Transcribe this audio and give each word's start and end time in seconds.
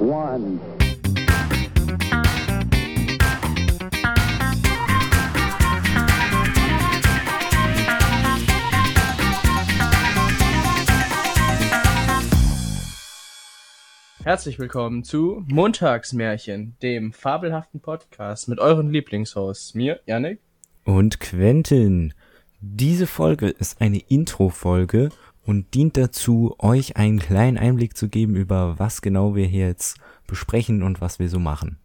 one. 0.00 0.58
Herzlich 14.22 14.58
willkommen 14.58 15.02
zu 15.02 15.44
Montagsmärchen, 15.48 16.76
dem 16.82 17.12
fabelhaften 17.12 17.80
Podcast 17.80 18.48
mit 18.48 18.58
euren 18.58 18.90
Lieblingshaus. 18.90 19.74
mir, 19.74 20.00
Yannick. 20.06 20.40
Und 20.84 21.20
Quentin. 21.20 22.14
Diese 22.60 23.06
Folge 23.06 23.48
ist 23.48 23.80
eine 23.80 23.98
Intro-Folge 23.98 25.10
und 25.44 25.74
dient 25.74 25.96
dazu, 25.96 26.54
euch 26.58 26.96
einen 26.96 27.18
kleinen 27.18 27.58
Einblick 27.58 27.96
zu 27.96 28.08
geben, 28.08 28.34
über 28.36 28.78
was 28.78 29.02
genau 29.02 29.34
wir 29.34 29.46
hier 29.46 29.66
jetzt 29.66 29.98
besprechen 30.26 30.82
und 30.82 31.00
was 31.00 31.18
wir 31.18 31.28
so 31.28 31.38
machen. 31.38 31.78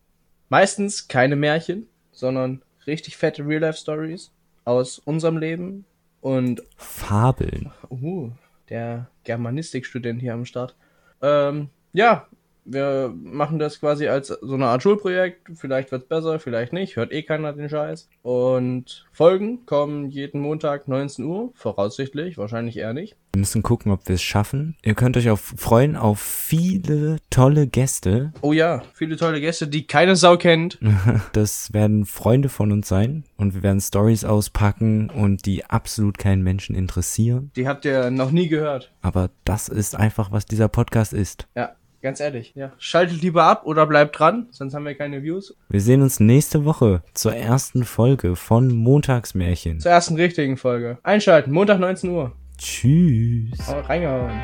Meistens 0.49 1.07
keine 1.07 1.35
Märchen, 1.35 1.87
sondern 2.11 2.61
richtig 2.85 3.17
fette 3.17 3.45
Real-Life-Stories 3.45 4.31
aus 4.63 4.99
unserem 4.99 5.37
Leben 5.37 5.85
und 6.21 6.63
Fabeln. 6.77 7.71
uh, 7.89 8.31
der 8.69 9.09
Germanistikstudent 9.23 10.21
hier 10.21 10.33
am 10.33 10.45
Start. 10.45 10.75
Ähm, 11.21 11.69
ja, 11.93 12.27
wir 12.65 13.13
machen 13.15 13.59
das 13.59 13.79
quasi 13.79 14.07
als 14.07 14.27
so 14.27 14.55
eine 14.55 14.65
Art 14.65 14.83
Schulprojekt. 14.83 15.51
Vielleicht 15.55 15.91
wird's 15.91 16.07
besser, 16.07 16.39
vielleicht 16.39 16.73
nicht. 16.73 16.95
Hört 16.95 17.11
eh 17.11 17.23
keiner 17.23 17.53
den 17.53 17.69
Scheiß. 17.69 18.09
Und 18.23 19.05
Folgen 19.11 19.65
kommen 19.65 20.09
jeden 20.09 20.41
Montag 20.41 20.87
19 20.87 21.23
Uhr. 21.25 21.51
Voraussichtlich, 21.53 22.37
wahrscheinlich 22.37 22.77
eher 22.77 22.93
nicht. 22.93 23.15
Wir 23.33 23.39
müssen 23.39 23.63
gucken, 23.63 23.91
ob 23.91 24.07
wir 24.07 24.15
es 24.15 24.23
schaffen. 24.23 24.75
Ihr 24.81 24.95
könnt 24.95 25.17
euch 25.17 25.29
auf 25.29 25.53
freuen 25.57 25.95
auf 25.95 26.19
viele 26.19 27.17
tolle 27.29 27.67
Gäste. 27.67 28.33
Oh 28.41 28.53
ja, 28.53 28.81
viele 28.93 29.17
tolle 29.17 29.41
Gäste, 29.41 29.67
die 29.67 29.85
keine 29.85 30.15
Sau 30.15 30.37
kennt. 30.37 30.79
Das 31.33 31.73
werden 31.73 32.05
Freunde 32.05 32.49
von 32.49 32.71
uns 32.71 32.87
sein 32.87 33.25
und 33.35 33.53
wir 33.53 33.63
werden 33.63 33.81
Stories 33.81 34.23
auspacken 34.23 35.09
und 35.09 35.45
die 35.45 35.65
absolut 35.65 36.17
keinen 36.17 36.43
Menschen 36.43 36.75
interessieren. 36.75 37.51
Die 37.55 37.67
habt 37.67 37.85
ihr 37.85 38.09
noch 38.09 38.31
nie 38.31 38.47
gehört. 38.47 38.91
Aber 39.01 39.29
das 39.43 39.67
ist 39.67 39.95
einfach, 39.95 40.31
was 40.31 40.45
dieser 40.45 40.69
Podcast 40.69 41.13
ist. 41.13 41.47
Ja, 41.55 41.75
Ganz 42.05 42.19
ehrlich, 42.19 42.53
ja. 42.53 42.71
Schaltet 42.77 43.23
lieber 43.23 43.45
ab 43.45 43.65
oder 43.65 43.87
bleibt 43.87 44.19
dran, 44.19 44.45
sonst 44.51 44.75
haben 44.75 44.85
wir 44.85 44.93
keine 44.93 45.23
Views. 45.23 45.57
Wir 45.69 45.81
sehen 45.81 46.03
uns 46.03 46.19
nächste 46.19 46.63
Woche 46.63 47.01
zur 47.15 47.33
ersten 47.33 47.83
Folge 47.83 48.35
von 48.35 48.67
Montagsmärchen. 48.75 49.79
Zur 49.79 49.89
ersten 49.89 50.13
richtigen 50.13 50.55
Folge. 50.55 50.99
Einschalten, 51.01 51.51
Montag 51.51 51.79
19 51.79 52.11
Uhr. 52.11 52.33
Tschüss. 52.59 53.57
Reingehauen. 53.67 54.39